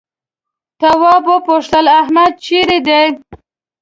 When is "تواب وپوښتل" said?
0.79-1.85